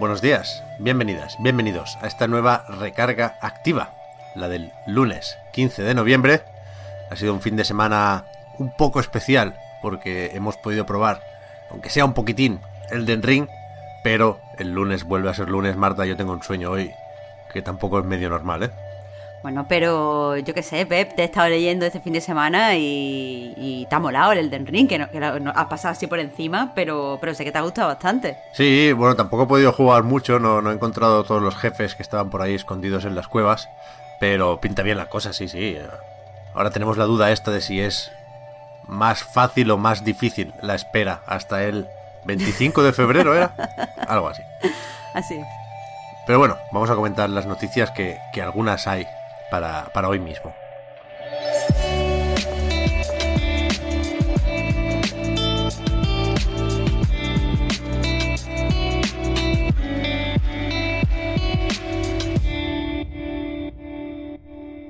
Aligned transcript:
Buenos 0.00 0.22
días, 0.22 0.64
bienvenidas, 0.78 1.36
bienvenidos 1.40 1.98
a 2.00 2.06
esta 2.06 2.26
nueva 2.26 2.64
recarga 2.68 3.36
activa, 3.42 3.90
la 4.34 4.48
del 4.48 4.72
lunes 4.86 5.36
15 5.52 5.82
de 5.82 5.94
noviembre. 5.94 6.40
Ha 7.10 7.16
sido 7.16 7.34
un 7.34 7.42
fin 7.42 7.54
de 7.54 7.66
semana 7.66 8.24
un 8.58 8.74
poco 8.74 9.00
especial 9.00 9.58
porque 9.82 10.30
hemos 10.32 10.56
podido 10.56 10.86
probar 10.86 11.20
aunque 11.70 11.90
sea 11.90 12.06
un 12.06 12.14
poquitín, 12.14 12.60
el 12.88 13.04
Den 13.04 13.22
Ring, 13.22 13.46
pero 14.02 14.40
el 14.56 14.70
lunes 14.70 15.04
vuelve 15.04 15.28
a 15.28 15.34
ser 15.34 15.50
lunes, 15.50 15.76
Marta, 15.76 16.06
yo 16.06 16.16
tengo 16.16 16.32
un 16.32 16.42
sueño 16.42 16.70
hoy 16.70 16.94
que 17.52 17.60
tampoco 17.60 17.98
es 17.98 18.06
medio 18.06 18.30
normal, 18.30 18.62
¿eh? 18.62 18.70
Bueno, 19.42 19.64
pero 19.66 20.36
yo 20.36 20.52
qué 20.52 20.62
sé, 20.62 20.84
Pep, 20.84 21.14
te 21.14 21.22
he 21.22 21.24
estado 21.24 21.48
leyendo 21.48 21.86
este 21.86 22.00
fin 22.00 22.12
de 22.12 22.20
semana 22.20 22.76
y, 22.76 23.54
y 23.56 23.86
te 23.88 23.94
ha 23.94 23.98
molado 23.98 24.32
el 24.32 24.38
Elden 24.38 24.66
Ring, 24.66 24.86
que, 24.86 24.98
no, 24.98 25.10
que 25.10 25.18
no, 25.18 25.50
has 25.54 25.66
pasado 25.66 25.92
así 25.92 26.06
por 26.06 26.18
encima, 26.18 26.72
pero, 26.74 27.16
pero 27.20 27.34
sé 27.34 27.44
que 27.44 27.52
te 27.52 27.56
ha 27.56 27.62
gustado 27.62 27.88
bastante. 27.88 28.36
Sí, 28.52 28.92
bueno, 28.92 29.16
tampoco 29.16 29.44
he 29.44 29.46
podido 29.46 29.72
jugar 29.72 30.02
mucho, 30.02 30.38
no, 30.38 30.60
no 30.60 30.70
he 30.70 30.74
encontrado 30.74 31.24
todos 31.24 31.40
los 31.40 31.56
jefes 31.56 31.94
que 31.94 32.02
estaban 32.02 32.28
por 32.28 32.42
ahí 32.42 32.54
escondidos 32.54 33.06
en 33.06 33.14
las 33.14 33.28
cuevas, 33.28 33.70
pero 34.18 34.60
pinta 34.60 34.82
bien 34.82 34.98
la 34.98 35.06
cosa, 35.06 35.32
sí, 35.32 35.48
sí. 35.48 35.78
Ahora 36.52 36.70
tenemos 36.70 36.98
la 36.98 37.04
duda 37.04 37.30
esta 37.30 37.50
de 37.50 37.62
si 37.62 37.80
es 37.80 38.12
más 38.86 39.22
fácil 39.22 39.70
o 39.70 39.78
más 39.78 40.04
difícil 40.04 40.52
la 40.62 40.74
espera 40.74 41.22
hasta 41.26 41.64
el 41.64 41.88
25 42.26 42.82
de 42.82 42.92
febrero, 42.92 43.34
¿era? 43.34 43.54
Algo 44.06 44.28
así. 44.28 44.42
Así. 45.14 45.40
Pero 46.24 46.38
bueno, 46.38 46.56
vamos 46.70 46.88
a 46.88 46.94
comentar 46.94 47.28
las 47.28 47.44
noticias 47.44 47.90
que, 47.90 48.20
que 48.32 48.42
algunas 48.42 48.86
hay 48.86 49.08
para, 49.50 49.92
para 49.92 50.08
hoy 50.08 50.18
mismo. 50.18 50.54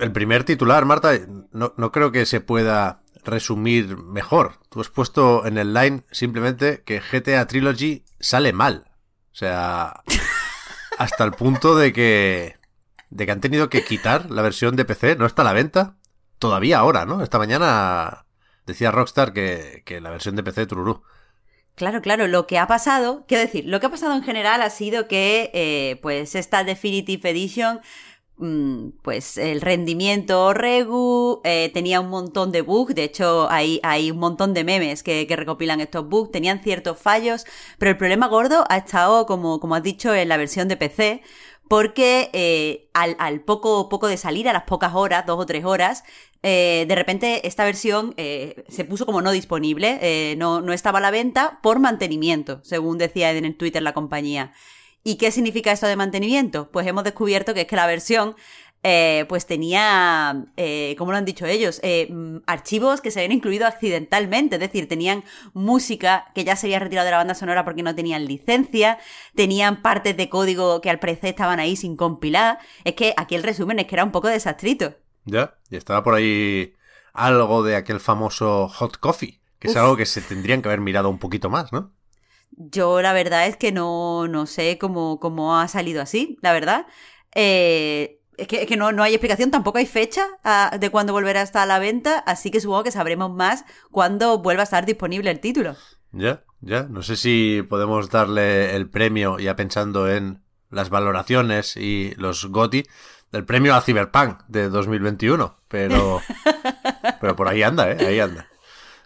El 0.01 0.13
primer 0.13 0.45
titular, 0.45 0.87
Marta, 0.87 1.13
no, 1.53 1.75
no 1.77 1.93
creo 1.93 2.11
que 2.11 2.25
se 2.25 2.41
pueda 2.41 3.03
resumir 3.25 3.99
mejor. 3.99 4.55
Tú 4.71 4.81
has 4.81 4.89
puesto 4.89 5.47
en 5.47 5.59
el 5.59 5.75
line 5.75 6.05
simplemente 6.11 6.83
que 6.85 7.01
GTA 7.01 7.47
Trilogy 7.47 8.05
sale 8.19 8.53
mal. 8.53 8.91
O 9.31 9.35
sea, 9.35 10.03
hasta 10.99 11.25
el 11.25 11.33
punto 11.33 11.77
de 11.77 11.93
que 11.93 12.60
de 13.11 13.27
que 13.27 13.33
han 13.33 13.41
tenido 13.41 13.69
que 13.69 13.85
quitar 13.85 14.31
la 14.31 14.43
versión 14.43 14.77
de 14.77 14.85
PC, 14.85 15.17
no 15.17 15.27
está 15.27 15.43
a 15.43 15.45
la 15.45 15.53
venta. 15.53 15.97
Todavía 16.39 16.79
ahora, 16.79 17.05
¿no? 17.05 17.23
Esta 17.23 17.39
mañana 17.39 18.25
decía 18.67 18.91
Rockstar 18.91 19.33
que, 19.33 19.83
que 19.85 20.01
la 20.01 20.11
versión 20.11 20.37
de 20.37 20.43
PC 20.43 20.67
Trurú. 20.67 21.03
Claro, 21.75 22.03
claro, 22.03 22.27
lo 22.27 22.47
que 22.47 22.59
ha 22.59 22.67
pasado, 22.67 23.25
quiero 23.27 23.43
decir, 23.43 23.65
lo 23.67 23.81
que 23.81 23.87
ha 23.87 23.91
pasado 23.91 24.15
en 24.15 24.23
general 24.23 24.63
ha 24.63 24.71
sido 24.71 25.09
que, 25.09 25.51
eh, 25.55 25.99
pues, 26.03 26.35
esta 26.35 26.65
Definitive 26.65 27.31
Edition 27.31 27.81
Mm, 28.43 28.93
pues 29.03 29.37
el 29.37 29.61
rendimiento 29.61 30.55
regu, 30.55 31.43
eh, 31.45 31.71
tenía 31.75 32.01
un 32.01 32.09
montón 32.09 32.53
de 32.53 32.63
bugs, 32.63 32.95
de 32.95 33.05
hecho 33.05 33.51
hay, 33.51 33.81
hay 33.83 34.11
un 34.11 34.19
montón 34.19 34.55
de 34.55 34.65
memes 34.65 35.03
que, 35.03 35.27
recopilan 35.29 35.83
estos 35.83 36.09
bugs, 36.09 36.31
tenían 36.31 36.63
ciertos 36.63 36.99
fallos, 36.99 37.45
pero 37.79 37.91
el 37.91 37.99
problema 37.99 38.29
gordo 38.29 38.65
ha 38.71 38.79
estado, 38.79 39.27
como, 39.27 39.61
como 39.61 39.75
has 39.75 39.83
dicho, 39.83 40.15
en 40.15 40.31
la 40.31 40.39
versión 40.39 40.69
de 40.69 40.79
PC, 40.79 41.23
porque 41.71 42.31
eh, 42.33 42.89
al, 42.95 43.43
poco, 43.43 43.89
poco 43.89 44.09
de 44.09 44.17
salir, 44.17 44.49
a 44.49 44.53
las 44.53 44.65
pocas 44.65 44.93
horas, 44.93 45.25
dos 45.25 45.39
o 45.39 45.47
tres 45.47 45.65
horas, 45.65 46.03
eh, 46.43 46.85
de 46.89 46.95
repente 46.97 47.47
esta 47.47 47.65
versión 47.65 48.13
se 48.17 48.85
puso 48.89 49.07
como 49.07 49.23
no 49.23 49.31
disponible, 49.31 50.35
no, 50.37 50.61
no 50.63 50.73
estaba 50.73 50.99
a 50.99 51.01
la 51.01 51.13
venta 51.13 51.61
por 51.63 51.79
mantenimiento, 51.79 52.59
según 52.65 52.99
decía 52.99 53.31
en 53.31 53.45
el 53.45 53.57
Twitter 53.57 53.85
la 53.85 53.95
compañía. 53.95 54.53
¿Y 55.05 55.15
qué 55.15 55.31
significa 55.31 55.71
esto 55.71 55.87
de 55.87 55.95
mantenimiento? 55.95 56.73
Pues 56.73 56.89
hemos 56.89 57.05
descubierto 57.05 57.55
que 57.55 57.61
es 57.61 57.67
que 57.69 57.77
la 57.77 57.87
versión 57.87 58.35
eh, 58.83 59.27
pues 59.29 59.47
tenía, 59.47 60.47
eh, 60.57 60.95
como 60.97 61.13
lo 61.13 61.19
han 61.19 61.27
dicho 61.27 61.45
ellos, 61.45 61.81
eh, 61.83 62.09
mm, 62.11 62.39
archivos 62.47 63.03
que 63.03 63.11
se 63.11 63.21
habían 63.21 63.33
incluido 63.33 63.67
accidentalmente, 63.67 64.57
es 64.57 64.61
decir, 64.61 64.89
tenían 64.89 65.23
música 65.53 66.27
que 66.35 66.45
ya 66.45 66.57
se 66.57 66.67
había 66.67 66.79
retirado 66.79 67.05
de 67.05 67.11
la 67.11 67.19
banda 67.19 67.35
sonora 67.35 67.65
porque 67.65 67.83
no 67.83 67.95
tenían 67.95 68.25
licencia, 68.25 68.99
tenían 69.35 69.83
partes 69.83 70.17
de 70.17 70.31
código 70.31 70.81
que 70.81 70.89
al 70.89 70.99
parecer 70.99 71.31
estaban 71.31 71.61
ahí 71.61 71.77
sin 71.77 71.97
compilar. 71.97 72.59
Es 72.85 72.95
que 72.95 73.13
aquí 73.19 73.35
el 73.35 73.43
resumen 73.43 73.79
es 73.81 73.87
que 73.87 73.97
era 73.97 74.05
un 74.05 74.13
poco 74.13 74.29
desastrito. 74.29 74.95
Ya, 75.27 75.59
y 75.69 75.77
estaba 75.77 76.03
por 76.03 76.15
ahí 76.15 76.75
algo 77.13 77.63
de 77.63 77.77
aquel 77.77 78.01
famoso 78.01 78.69
hot 78.69 78.97
coffee, 78.97 79.43
que 79.59 79.69
es 79.69 79.77
algo 79.77 79.97
que 79.99 80.07
se 80.07 80.23
tendrían 80.23 80.63
que 80.63 80.69
haber 80.69 80.81
mirado 80.81 81.11
un 81.11 81.19
poquito 81.19 81.51
más, 81.51 81.71
¿no? 81.71 81.93
Yo 82.53 83.03
la 83.03 83.13
verdad 83.13 83.47
es 83.47 83.57
que 83.57 83.73
no, 83.73 84.27
no 84.27 84.47
sé 84.47 84.79
cómo, 84.79 85.21
cómo 85.21 85.59
ha 85.59 85.69
salido 85.69 86.01
así, 86.01 86.39
la 86.41 86.53
verdad. 86.53 86.87
Eh, 87.35 88.20
es 88.41 88.49
que, 88.49 88.63
es 88.63 88.67
que 88.67 88.77
no, 88.77 88.93
no, 88.93 89.03
hay 89.03 89.15
explicación, 89.15 89.51
tampoco 89.51 89.79
hay 89.79 89.87
fecha 89.87 90.27
ah, 90.45 90.77
de 90.79 90.91
cuándo 90.91 91.13
volverá 91.13 91.41
a 91.41 91.45
estar 91.45 91.63
a 91.63 91.67
la 91.67 91.79
venta, 91.79 92.19
así 92.21 92.51
que 92.51 92.61
supongo 92.61 92.85
que 92.85 92.91
sabremos 92.91 93.31
más 93.31 93.65
cuando 93.91 94.39
vuelva 94.39 94.63
a 94.63 94.65
estar 94.65 94.87
disponible 94.87 95.31
el 95.31 95.41
título. 95.41 95.77
Ya, 96.13 96.43
ya. 96.61 96.85
No 96.85 97.03
sé 97.03 97.17
si 97.17 97.65
podemos 97.69 98.11
darle 98.11 98.75
el 98.75 98.89
premio, 98.89 99.39
ya 99.39 99.57
pensando 99.57 100.11
en 100.11 100.43
las 100.71 100.91
valoraciones 100.91 101.77
y 101.77 102.15
los 102.17 102.47
GOTI, 102.47 102.85
del 103.33 103.45
premio 103.45 103.75
a 103.75 103.81
Cyberpunk 103.81 104.43
de 104.49 104.69
2021, 104.69 105.57
pero, 105.69 106.21
pero 107.21 107.37
por 107.37 107.49
ahí 107.49 107.63
anda, 107.63 107.91
¿eh? 107.91 108.07
Ahí 108.07 108.21
anda. 108.21 108.49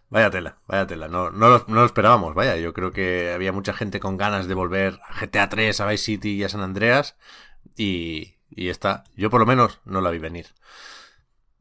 Vaya 0.09 0.31
tela, 0.31 0.59
vaya 0.69 0.87
tela. 0.87 1.09
No, 1.09 1.31
no, 1.31 1.49
lo, 1.49 1.65
no 1.67 1.75
lo 1.75 1.85
esperábamos, 1.85 2.35
vaya. 2.35 2.57
Yo 2.57 2.73
creo 2.73 2.93
que 2.93 3.33
había 3.35 3.53
mucha 3.53 3.73
gente 3.73 4.01
con 4.01 4.17
ganas 4.17 4.47
de 4.47 4.55
volver 4.55 5.01
a 5.09 5.21
GTA 5.21 5.49
3, 5.49 5.81
a 5.81 5.87
Vice 5.87 6.05
City 6.05 6.31
y 6.35 6.45
a 6.45 6.49
San 6.49 6.61
Andreas. 6.61 7.17
Y, 7.77 8.34
y 8.55 8.69
esta, 8.69 9.05
yo 9.17 9.31
por 9.31 9.41
lo 9.41 9.47
menos 9.47 9.81
no 9.85 10.01
la 10.01 10.11
vi 10.11 10.19
venir. 10.19 10.47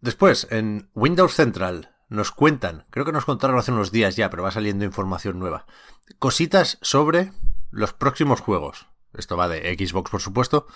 Después, 0.01 0.47
en 0.51 0.89
Windows 0.93 1.33
Central 1.33 1.95
nos 2.09 2.31
cuentan, 2.31 2.85
creo 2.89 3.05
que 3.05 3.11
nos 3.11 3.25
contaron 3.25 3.57
hace 3.57 3.71
unos 3.71 3.91
días 3.91 4.15
ya, 4.15 4.29
pero 4.29 4.43
va 4.43 4.51
saliendo 4.51 4.85
información 4.85 5.39
nueva. 5.39 5.65
Cositas 6.19 6.77
sobre 6.81 7.31
los 7.71 7.93
próximos 7.93 8.39
juegos. 8.39 8.87
Esto 9.13 9.37
va 9.37 9.47
de 9.47 9.75
Xbox, 9.75 10.11
por 10.11 10.21
supuesto, 10.21 10.67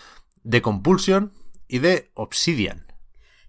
de 0.44 0.61
Compulsion 0.61 1.33
y 1.67 1.79
de 1.79 2.11
Obsidian. 2.13 2.88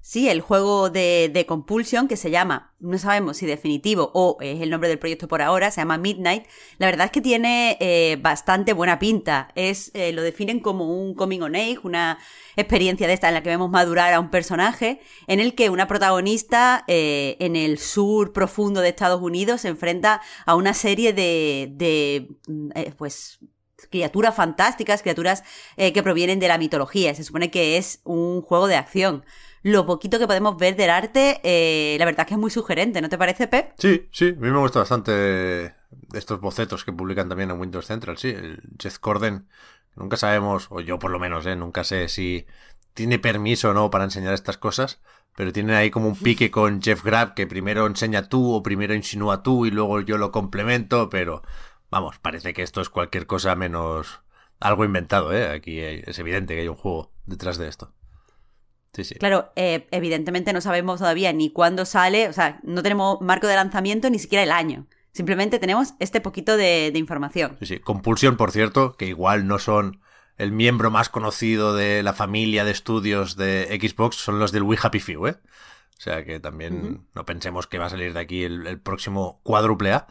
Sí, 0.01 0.29
el 0.29 0.41
juego 0.41 0.89
de, 0.89 1.31
de, 1.33 1.45
Compulsion, 1.45 2.09
que 2.09 2.17
se 2.17 2.31
llama, 2.31 2.75
no 2.79 2.97
sabemos 2.99 3.37
si 3.37 3.47
definitivo 3.47 4.11
o 4.15 4.39
es 4.41 4.61
el 4.63 4.71
nombre 4.71 4.89
del 4.89 4.99
proyecto 4.99 5.29
por 5.29 5.43
ahora, 5.43 5.71
se 5.71 5.81
llama 5.81 5.99
Midnight. 5.99 6.47
La 6.79 6.87
verdad 6.87 7.07
es 7.07 7.13
que 7.13 7.21
tiene 7.21 7.77
eh, 7.81 8.17
bastante 8.21 8.73
buena 8.73 8.99
pinta. 8.99 9.49
Es, 9.55 9.91
eh, 9.95 10.13
lo 10.13 10.23
definen 10.23 10.61
como 10.61 10.87
un 10.87 11.15
coming 11.15 11.41
on 11.41 11.57
age, 11.57 11.81
una 11.83 12.19
experiencia 12.57 13.07
de 13.07 13.13
esta 13.13 13.29
en 13.29 13.35
la 13.35 13.43
que 13.43 13.51
vemos 13.51 13.71
madurar 13.71 14.15
a 14.15 14.21
un 14.21 14.31
personaje, 14.31 15.01
en 15.27 15.41
el 15.41 15.55
que 15.55 15.69
una 15.69 15.87
protagonista 15.89 16.85
eh, 16.87 17.37
en 17.41 17.55
el 17.55 17.79
sur 17.79 18.33
profundo 18.33 18.81
de 18.81 18.89
Estados 18.89 19.21
Unidos 19.21 19.63
se 19.63 19.69
enfrenta 19.69 20.23
a 20.47 20.55
una 20.55 20.73
serie 20.75 21.13
de, 21.13 21.69
de 21.73 22.29
pues, 22.97 23.41
criaturas 23.91 24.35
fantásticas, 24.35 25.03
criaturas 25.03 25.45
que 25.77 26.03
provienen 26.03 26.41
de 26.41 26.49
la 26.49 26.59
mitología. 26.59 27.15
Se 27.15 27.25
supone 27.25 27.51
que 27.51 27.77
es 27.77 28.01
un 28.05 28.43
juego 28.43 28.67
de 28.67 28.77
acción 28.77 29.25
lo 29.63 29.87
poquito 29.87 30.19
que 30.19 30.27
podemos 30.27 30.57
ver 30.57 30.77
del 30.77 30.91
arte, 30.91 31.41
eh, 31.43 31.97
la 31.99 32.05
verdad 32.05 32.21
es 32.21 32.27
que 32.27 32.35
es 32.35 32.41
muy 32.41 32.51
sugerente, 32.51 33.01
¿no 33.01 33.09
te 33.09 33.19
parece, 33.19 33.49
Pep? 33.49 33.73
Sí, 33.79 34.09
sí, 34.13 34.29
a 34.29 34.41
mí 34.41 34.51
me 34.51 34.59
gusta 34.59 34.81
bastante 34.81 35.75
estos 36.13 36.41
bocetos 36.41 36.85
que 36.85 36.93
publican 36.93 37.29
también 37.29 37.51
en 37.51 37.61
Windows 37.61 37.87
Central, 37.87 38.19
sí, 38.19 38.29
el 38.29 38.63
Jeff 38.81 38.99
Corden, 38.99 39.49
nunca 39.97 40.17
sabemos, 40.17 40.69
o 40.71 40.81
yo 40.81 40.99
por 40.99 41.11
lo 41.11 41.19
menos, 41.19 41.45
¿eh? 41.47 41.57
nunca 41.57 41.85
sé 41.85 42.09
si 42.09 42.47
tiene 42.95 43.19
permiso 43.19 43.71
o 43.71 43.75
no 43.75 43.91
para 43.91 44.05
enseñar 44.05 44.35
estas 44.35 44.59
cosas, 44.59 45.01
pero 45.37 45.53
tiene 45.53 45.77
ahí 45.77 45.91
como 45.91 46.09
un 46.09 46.17
pique 46.17 46.51
con 46.51 46.83
Jeff 46.83 47.05
Grab 47.05 47.35
que 47.35 47.47
primero 47.47 47.87
enseña 47.87 48.29
tú 48.29 48.53
o 48.53 48.63
primero 48.63 48.95
insinúa 48.95 49.43
tú 49.43 49.67
y 49.67 49.71
luego 49.71 50.01
yo 50.01 50.19
lo 50.19 50.33
complemento, 50.33 51.09
pero 51.09 51.43
vamos, 51.91 52.19
parece 52.19 52.53
que 52.53 52.63
esto 52.63 52.81
es 52.81 52.89
cualquier 52.89 53.27
cosa 53.27 53.55
menos 53.55 54.21
algo 54.61 54.85
inventado, 54.85 55.33
¿eh? 55.33 55.49
Aquí 55.49 55.81
es 55.81 56.19
evidente 56.19 56.55
que 56.55 56.63
hay 56.63 56.69
un 56.69 56.77
juego 56.77 57.13
detrás 57.27 57.59
de 57.59 57.69
esto. 57.69 57.95
Claro, 59.19 59.53
eh, 59.57 59.87
evidentemente 59.91 60.53
no 60.53 60.61
sabemos 60.61 60.99
todavía 60.99 61.33
ni 61.33 61.51
cuándo 61.51 61.85
sale, 61.85 62.29
o 62.29 62.33
sea, 62.33 62.61
no 62.63 62.83
tenemos 62.83 63.21
marco 63.21 63.47
de 63.47 63.55
lanzamiento 63.55 64.11
ni 64.11 64.19
siquiera 64.19 64.43
el 64.43 64.51
año. 64.51 64.87
Simplemente 65.13 65.59
tenemos 65.59 65.95
este 66.01 66.21
poquito 66.21 66.57
de, 66.57 66.93
información. 66.95 67.57
Sí, 67.61 67.67
sí. 67.67 67.79
Compulsión, 67.81 68.37
por 68.37 68.51
cierto, 68.51 68.97
que 68.97 69.07
igual 69.07 69.47
no 69.47 69.59
son 69.59 70.01
el 70.37 70.53
miembro 70.53 70.91
más 70.91 71.09
conocido 71.09 71.75
de 71.75 72.03
la 72.03 72.13
familia 72.13 72.65
de 72.65 72.71
estudios 72.71 73.37
de 73.37 73.67
Xbox, 73.81 74.17
son 74.17 74.39
los 74.39 74.53
del 74.53 74.63
We 74.63 74.79
Happy 74.81 75.01
Few, 75.01 75.27
¿eh? 75.27 75.37
O 75.99 76.01
sea 76.01 76.25
que 76.25 76.39
también 76.39 77.09
no 77.13 77.25
pensemos 77.25 77.67
que 77.67 77.79
va 77.79 77.87
a 77.87 77.91
salir 77.91 78.13
de 78.13 78.21
aquí 78.21 78.45
el, 78.45 78.81
próximo 78.81 79.41
cuádruple 79.43 79.93
A. 79.93 80.07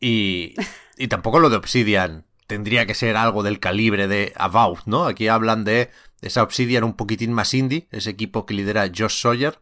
Y, 0.00 0.54
y 0.96 1.08
tampoco 1.08 1.40
lo 1.40 1.50
de 1.50 1.56
Obsidian 1.56 2.24
tendría 2.46 2.86
que 2.86 2.94
ser 2.94 3.16
algo 3.16 3.42
del 3.42 3.60
calibre 3.60 4.08
de 4.08 4.32
Avowed, 4.36 4.80
¿no? 4.86 5.04
Aquí 5.04 5.28
hablan 5.28 5.64
de 5.64 5.90
esa 6.22 6.42
Obsidian 6.42 6.82
un 6.84 6.94
poquitín 6.94 7.32
más 7.32 7.54
indie, 7.54 7.88
ese 7.92 8.10
equipo 8.10 8.46
que 8.46 8.54
lidera 8.54 8.90
Josh 8.94 9.20
Sawyer, 9.20 9.60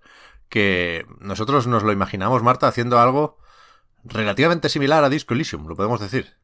que 0.49 1.05
nosotros 1.21 1.67
nos 1.67 1.83
lo 1.83 1.93
imaginamos, 1.93 2.43
Marta, 2.43 2.69
haciendo 2.69 2.99
algo 2.99 3.38
relativamente 4.05 4.69
similar 4.69 5.03
a 5.05 5.09
Disco 5.09 5.35
Elysium, 5.35 5.67
lo 5.67 5.77
podemos 5.77 6.00
decir. 6.00 6.36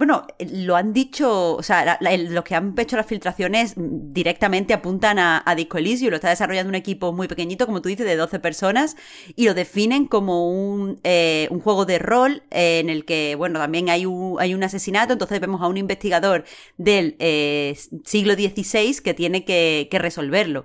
Bueno, 0.00 0.26
lo 0.50 0.76
han 0.76 0.94
dicho, 0.94 1.56
o 1.56 1.62
sea, 1.62 1.98
lo 2.00 2.42
que 2.42 2.54
han 2.54 2.74
hecho 2.78 2.96
las 2.96 3.04
filtraciones 3.04 3.74
directamente 3.76 4.72
apuntan 4.72 5.18
a, 5.18 5.44
Disco 5.54 5.76
Elysium, 5.76 6.08
lo 6.08 6.16
está 6.16 6.30
desarrollando 6.30 6.70
un 6.70 6.74
equipo 6.74 7.12
muy 7.12 7.28
pequeñito, 7.28 7.66
como 7.66 7.82
tú 7.82 7.90
dices, 7.90 8.06
de 8.06 8.16
12 8.16 8.38
personas, 8.40 8.96
y 9.36 9.44
lo 9.44 9.52
definen 9.52 10.06
como 10.06 10.50
un, 10.50 10.98
eh, 11.04 11.50
juego 11.62 11.84
de 11.84 11.98
rol 11.98 12.42
eh, 12.50 12.78
en 12.78 12.88
el 12.88 13.04
que, 13.04 13.34
bueno, 13.34 13.58
también 13.58 13.90
hay 13.90 14.06
un, 14.06 14.40
hay 14.40 14.54
un 14.54 14.64
asesinato, 14.64 15.12
entonces 15.12 15.38
vemos 15.38 15.60
a 15.60 15.66
un 15.66 15.76
investigador 15.76 16.44
del 16.78 17.16
eh, 17.18 17.76
siglo 18.06 18.32
XVI 18.32 19.02
que 19.04 19.12
tiene 19.12 19.44
que, 19.44 19.86
resolverlo. 19.92 20.64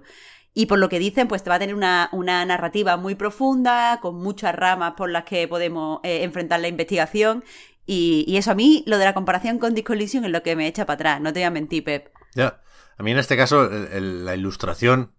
Y 0.54 0.68
por 0.68 0.80
lo 0.80 0.88
que 0.88 0.98
dicen, 0.98 1.28
pues 1.28 1.44
te 1.44 1.50
va 1.50 1.58
a 1.58 1.60
tener 1.60 1.76
una 1.76 2.46
narrativa 2.46 2.96
muy 2.96 3.16
profunda, 3.16 4.00
con 4.02 4.16
muchas 4.16 4.56
ramas 4.56 4.94
por 4.96 5.10
las 5.10 5.26
que 5.26 5.46
podemos 5.50 6.00
enfrentar 6.04 6.62
la 6.62 6.70
investigación. 6.70 7.44
Y, 7.86 8.36
eso 8.38 8.52
a 8.52 8.56
mí, 8.56 8.84
lo 8.88 8.98
de 8.98 9.06
la 9.06 9.14
comparación 9.14 9.60
con 9.60 9.76
Disco 9.76 9.94
es 9.94 10.16
lo 10.16 10.44
que 10.44 10.56
me 10.56 10.68
echa 10.68 10.86
para 10.86 10.96
atrás, 10.96 11.22
no 11.22 11.32
te 11.32 11.40
voy 11.40 11.46
a 11.46 11.52
mentir, 11.52 11.84
Pep. 11.84 12.12
Ya, 12.34 12.62
a 12.98 13.04
mí 13.04 13.12
en 13.12 13.20
este 13.20 13.38
caso 13.38 13.70
la 13.70 14.36
ilustración 14.36 15.14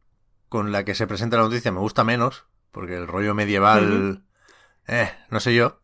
con 0.48 0.72
la 0.72 0.84
que 0.84 0.94
se 0.94 1.06
presenta 1.06 1.36
la 1.36 1.44
noticia 1.44 1.72
me 1.72 1.80
gusta 1.80 2.04
menos, 2.04 2.46
porque 2.72 2.96
el 2.96 3.06
rollo 3.06 3.34
medieval, 3.34 4.24
eh, 4.86 5.10
no 5.30 5.40
sé 5.40 5.54
yo, 5.54 5.80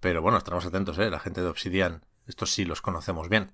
pero 0.00 0.22
bueno, 0.22 0.38
estamos 0.38 0.66
atentos, 0.66 0.98
eh, 0.98 1.10
la 1.10 1.20
gente 1.20 1.40
de 1.40 1.48
Obsidian, 1.48 2.04
estos 2.26 2.50
sí 2.50 2.64
los 2.64 2.82
conocemos 2.82 3.28
bien. 3.28 3.52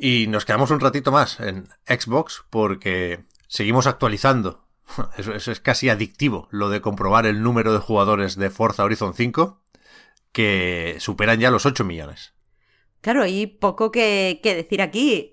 Y 0.00 0.26
nos 0.26 0.44
quedamos 0.44 0.70
un 0.70 0.80
ratito 0.80 1.12
más 1.12 1.38
en 1.38 1.68
Xbox 1.86 2.44
porque 2.50 3.24
seguimos 3.46 3.86
actualizando. 3.86 4.66
Eso, 5.16 5.32
eso 5.32 5.52
es 5.52 5.60
casi 5.60 5.88
adictivo, 5.88 6.48
lo 6.50 6.68
de 6.68 6.80
comprobar 6.80 7.24
el 7.24 7.42
número 7.42 7.72
de 7.72 7.78
jugadores 7.78 8.34
de 8.34 8.50
Forza 8.50 8.82
Horizon 8.82 9.14
5 9.14 9.61
que 10.32 10.96
superan 10.98 11.38
ya 11.38 11.50
los 11.50 11.66
8 11.66 11.84
millones. 11.84 12.34
Claro, 13.00 13.26
y 13.26 13.46
poco 13.46 13.90
que, 13.90 14.40
decir 14.42 14.82
aquí. 14.82 15.28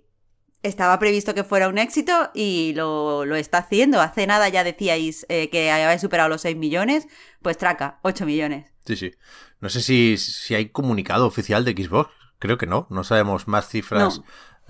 Estaba 0.61 0.99
previsto 0.99 1.33
que 1.33 1.45
fuera 1.45 1.69
un 1.69 1.77
éxito 1.77 2.31
y 2.33 2.73
lo, 2.75 3.23
está 3.35 3.59
haciendo. 3.59 4.01
Hace 4.01 4.27
nada 4.27 4.49
ya 4.49 4.65
decíais 4.65 5.25
eh, 5.29 5.49
que 5.49 5.71
había 5.71 5.97
superado 5.99 6.27
los 6.27 6.41
6 6.41 6.57
millones, 6.57 7.07
pues 7.41 7.57
traca, 7.57 8.01
8 8.03 8.25
millones. 8.25 8.73
Sí, 8.85 8.97
sí. 8.97 9.13
No 9.61 9.69
sé 9.69 9.81
si, 9.81 10.17
si 10.17 10.55
hay 10.55 10.67
comunicado 10.67 11.25
oficial 11.25 11.63
de 11.63 11.71
Xbox. 11.71 12.11
Creo 12.39 12.57
que 12.57 12.65
no. 12.65 12.87
No 12.89 13.05
sabemos 13.05 13.47
más 13.47 13.69
cifras. 13.69 14.21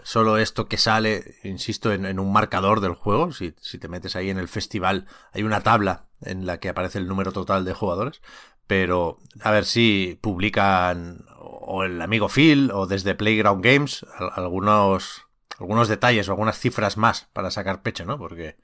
Solo 0.04 0.38
esto 0.38 0.68
que 0.68 0.78
sale, 0.78 1.38
insisto, 1.44 1.92
en, 1.92 2.20
un 2.20 2.31
marcador 2.31 2.81
del 2.81 2.94
juego. 2.94 3.34
Si, 3.34 3.56
si 3.60 3.80
te 3.80 3.88
metes 3.88 4.16
ahí 4.16 4.30
en 4.30 4.38
el 4.38 4.48
festival, 4.48 5.08
hay 5.34 5.42
una 5.42 5.62
tabla 5.62 6.06
en 6.22 6.46
la 6.46 6.60
que 6.60 6.70
aparece 6.70 7.00
el 7.00 7.08
número 7.08 7.31
total 7.31 7.66
de 7.66 7.74
jugadores 7.74 8.22
pero 8.69 9.18
a 9.42 9.50
ver 9.50 9.66
si 9.66 10.19
publican 10.21 11.25
o 11.39 11.81
el 11.83 12.00
amigo 12.04 12.30
Phil 12.30 12.69
o 12.71 12.86
desde 12.86 13.16
Playground 13.16 13.66
Games 13.66 14.06
algunos 14.36 15.25
algunos 15.57 15.88
detalles 15.88 16.30
o 16.30 16.33
algunas 16.33 16.60
cifras 16.60 16.95
más 16.95 17.30
para 17.33 17.50
sacar 17.50 17.81
pecho, 17.81 18.06
¿no? 18.06 18.19
Porque 18.19 18.57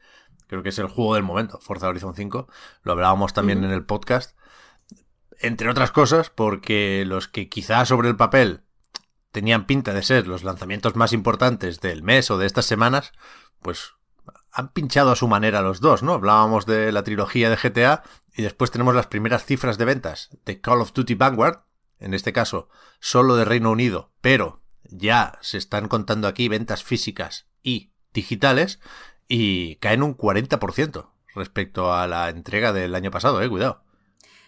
creo 0.46 0.62
que 0.62 0.70
es 0.70 0.78
el 0.78 0.90
juego 0.90 1.16
del 1.16 1.24
momento, 1.24 1.60
Forza 1.60 1.88
Horizon 1.88 2.14
5. 2.14 2.48
Lo 2.84 2.92
hablábamos 2.92 3.34
también 3.34 3.64
en 3.64 3.72
el 3.72 3.84
podcast. 3.84 4.38
Entre 5.40 5.72
otras 5.72 5.90
cosas, 5.90 6.30
porque 6.30 7.04
los 7.08 7.28
que 7.28 7.50
quizá 7.50 7.84
sobre 7.84 8.08
el 8.08 8.16
papel 8.16 8.62
tenían 9.32 9.66
pinta 9.66 9.92
de 9.92 10.04
ser 10.04 10.28
los 10.28 10.44
lanzamientos 10.44 10.96
más 10.96 11.14
importantes 11.14 11.82
del 11.82 12.04
mes 12.04 12.30
o 12.30 12.38
de 12.38 12.46
estas 12.46 12.68
semanas, 12.68 13.12
pues 13.60 13.95
han 14.56 14.70
pinchado 14.70 15.12
a 15.12 15.16
su 15.18 15.28
manera 15.28 15.62
los 15.62 15.82
dos, 15.82 16.02
¿no? 16.02 16.14
Hablábamos 16.14 16.66
de 16.66 16.94
la 16.94 17.04
trilogía 17.04 17.50
de 17.50 17.58
GTA 17.58 18.04
y 18.34 18.42
después 18.42 18.72
tenemos 18.72 18.96
las 18.96 19.08
primeras 19.08 19.46
cifras 19.46 19.78
de 19.78 19.84
ventas 19.84 20.30
de 20.46 20.62
Call 20.62 20.80
of 20.80 20.94
Duty 20.94 21.14
Vanguard, 21.16 21.60
en 22.00 22.14
este 22.14 22.32
caso 22.32 22.70
solo 23.02 23.36
de 23.36 23.44
Reino 23.44 23.70
Unido, 23.70 24.12
pero 24.22 24.62
ya 24.84 25.38
se 25.42 25.58
están 25.58 25.90
contando 25.90 26.30
aquí 26.30 26.48
ventas 26.48 26.84
físicas 26.84 27.48
y 27.64 27.92
digitales 28.14 28.80
y 29.28 29.76
caen 29.76 30.04
un 30.04 30.18
40% 30.18 31.10
respecto 31.36 31.94
a 31.94 32.08
la 32.08 32.30
entrega 32.30 32.72
del 32.72 32.96
año 32.96 33.12
pasado, 33.12 33.42
eh, 33.42 33.50
cuidado. 33.50 33.84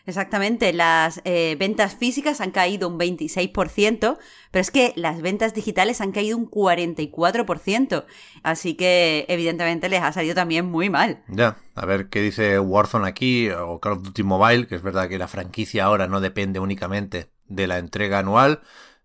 Exactamente, 0.08 0.72
las 0.72 1.20
eh, 1.26 1.58
ventas 1.60 1.94
físicas 1.94 2.40
han 2.40 2.52
caído 2.52 2.88
un 2.88 2.98
26%, 2.98 4.18
pero 4.52 4.62
es 4.62 4.72
que 4.72 4.94
las 4.96 5.22
ventas 5.22 5.54
digitales 5.54 6.00
han 6.00 6.14
caído 6.14 6.38
un 6.38 6.50
44%, 6.50 8.06
así 8.42 8.76
que 8.76 9.26
evidentemente 9.28 9.90
les 9.90 10.02
ha 10.02 10.14
salido 10.14 10.34
también 10.34 10.66
muy 10.66 10.90
mal. 10.90 11.24
Ya, 11.28 11.58
a 11.76 11.86
ver 11.86 12.08
qué 12.08 12.22
dice 12.22 12.58
Warzone 12.58 13.06
aquí, 13.06 13.50
o 13.50 13.82
Call 13.82 13.94
of 13.94 14.04
Duty 14.04 14.24
Mobile, 14.24 14.68
que 14.68 14.76
es 14.76 14.82
verdad 14.82 15.10
que 15.10 15.18
la 15.18 15.28
franquicia 15.28 15.84
ahora 15.84 16.08
no 16.08 16.22
depende 16.22 16.62
únicamente 16.62 17.30
de 17.50 17.68
la 17.68 17.78
entrega 17.78 18.20
anual. 18.20 18.62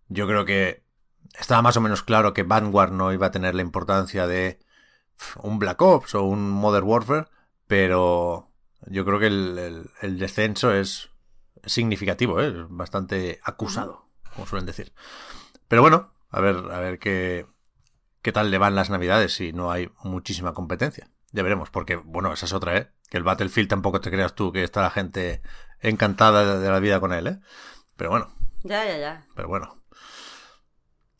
Yo 0.08 0.28
creo 0.28 0.44
que 0.44 0.84
estaba 1.36 1.62
más 1.62 1.76
o 1.76 1.80
menos 1.80 2.04
claro 2.04 2.32
que 2.32 2.44
Vanguard 2.44 2.92
no 2.92 3.12
iba 3.12 3.26
a 3.26 3.32
tener 3.32 3.56
la 3.56 3.62
importancia 3.62 4.28
de 4.28 4.60
un 5.42 5.58
Black 5.58 5.82
Ops 5.82 6.14
o 6.14 6.22
un 6.22 6.48
Modern 6.48 6.86
Warfare, 6.86 7.24
pero 7.66 8.51
yo 8.92 9.04
creo 9.04 9.18
que 9.18 9.26
el, 9.26 10.18
descenso 10.18 10.72
es 10.72 11.10
significativo, 11.64 12.40
¿eh? 12.40 12.48
es 12.48 12.54
bastante 12.68 13.40
acusado, 13.42 14.06
como 14.34 14.46
suelen 14.46 14.66
decir. 14.66 14.92
Pero 15.68 15.82
bueno, 15.82 16.12
a 16.30 16.40
ver, 16.40 16.56
a 16.56 16.80
ver 16.80 16.98
qué, 16.98 17.46
qué 18.20 18.32
tal 18.32 18.50
le 18.50 18.58
van 18.58 18.74
las 18.74 18.90
navidades 18.90 19.34
si 19.34 19.52
no 19.52 19.72
hay 19.72 19.90
muchísima 20.04 20.52
competencia. 20.52 21.08
Ya 21.32 21.42
veremos, 21.42 21.70
porque, 21.70 21.96
bueno, 21.96 22.32
esa 22.32 22.46
es 22.46 22.52
otra, 22.52 22.76
¿eh? 22.76 22.90
Que 23.08 23.16
el 23.16 23.24
Battlefield 23.24 23.68
tampoco 23.68 24.00
te 24.00 24.10
creas 24.10 24.34
tú 24.34 24.52
que 24.52 24.62
está 24.62 24.82
la 24.82 24.90
gente 24.90 25.40
encantada 25.80 26.58
de, 26.58 26.70
la 26.70 26.78
vida 26.78 27.00
con 27.00 27.12
él, 27.12 27.26
¿eh? 27.26 27.40
Pero 27.96 28.10
bueno. 28.10 28.34
Ya, 28.62 28.84
ya, 28.84 28.98
ya. 28.98 29.26
Pero 29.34 29.48
bueno. 29.48 29.82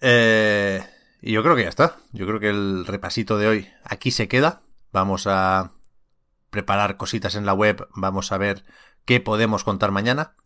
Eh, 0.00 0.85
y 1.23 1.33
yo 1.33 1.43
creo 1.43 1.57
que 1.57 1.62
ya 1.62 1.71
está. 1.71 1.97
Yo 2.12 2.26
creo 2.26 2.41
que 2.41 2.50
el 2.50 2.85
repasito 2.85 3.38
de 3.38 3.49
hoy 3.49 3.71
aquí 3.85 4.11
se 4.11 4.29
queda. 4.29 4.62
Vamos 4.93 5.26
a 5.26 5.73
preparar 6.53 6.99
cositas 6.99 7.35
en 7.35 7.47
la 7.47 7.55
web, 7.55 7.89
vamos 7.97 8.31
a 8.31 8.39
ver 8.39 8.65
qué 9.05 9.19
podemos 9.19 9.65
contar 9.65 9.91
mañana. 9.91 10.37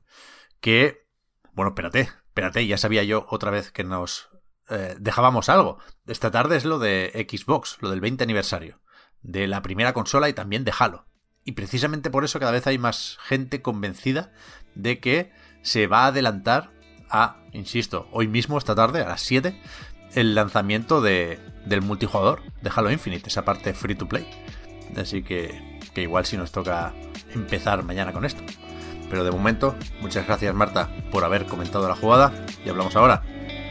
Que, 0.61 1.07
bueno, 1.53 1.71
espérate, 1.71 2.09
espérate, 2.29 2.67
ya 2.67 2.79
sabía 2.79 3.03
yo 3.03 3.27
otra 3.29 3.51
vez 3.51 3.73
que 3.73 3.85
nos 3.85 4.31
eh, 4.71 4.97
dejábamos 4.99 5.49
algo. 5.49 5.79
Esta 6.07 6.31
tarde 6.31 6.57
es 6.57 6.65
lo 6.65 6.79
de 6.79 7.27
Xbox, 7.29 7.77
lo 7.81 7.91
del 7.91 8.01
20 8.01 8.25
aniversario, 8.25 8.81
de 9.21 9.49
la 9.49 9.63
primera 9.63 9.93
consola 9.93 10.29
y 10.29 10.33
también 10.33 10.65
de 10.65 10.73
Halo. 10.79 11.07
Y 11.45 11.53
precisamente 11.53 12.09
por 12.09 12.25
eso 12.25 12.39
cada 12.39 12.53
vez 12.53 12.67
hay 12.69 12.79
más 12.79 13.19
gente 13.21 13.61
convencida 13.61 14.33
de 14.77 15.01
que 15.01 15.33
se 15.63 15.89
va 15.89 16.05
a 16.05 16.07
adelantar 16.09 16.71
a, 17.11 17.43
insisto, 17.53 18.09
hoy 18.13 18.29
mismo, 18.29 18.59
esta 18.59 18.77
tarde, 18.77 19.03
a 19.03 19.09
las 19.09 19.23
7, 19.23 19.61
el 20.15 20.37
lanzamiento 20.37 21.01
de, 21.01 21.41
del 21.65 21.83
multijugador 21.83 22.43
de 22.63 22.71
Halo 22.75 22.93
Infinite, 22.93 23.29
esa 23.29 23.45
parte 23.45 23.75
free 23.75 23.97
to 23.97 24.09
play. 24.09 24.25
Así 24.97 25.23
que 25.23 25.77
que 25.97 26.03
igual 26.03 26.27
si 26.27 26.37
nos 26.37 26.53
toca 26.53 26.93
empezar 27.35 27.83
mañana 27.83 28.13
con 28.13 28.27
esto. 28.27 28.43
Pero 29.09 29.25
de 29.25 29.31
momento, 29.31 29.75
muchas 30.03 30.27
gracias 30.27 30.55
Marta 30.55 30.91
por 31.11 31.25
haber 31.25 31.47
comentado 31.47 31.89
la 31.89 31.97
jugada 31.97 32.33
y 32.67 32.69
hablamos 32.69 32.95
ahora. 32.97 33.23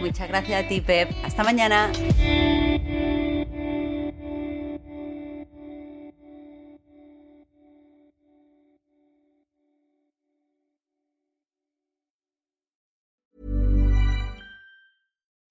Muchas 0.02 0.28
gracias 0.28 0.66
a 0.66 0.68
ti, 0.68 0.82
Pep. 0.82 1.12
Hasta 1.24 1.44
mañana. 1.44 1.92